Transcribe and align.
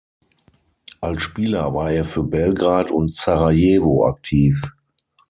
Als 0.99 1.21
Spieler 1.21 1.75
war 1.75 1.91
er 1.91 2.05
für 2.05 2.23
Belgrad 2.23 2.89
und 2.89 3.13
Sarajevo 3.15 4.07
aktiv. 4.07 4.59